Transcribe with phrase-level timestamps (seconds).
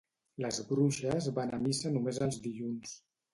[0.45, 2.97] Les bruixes van a missa només els dilluns.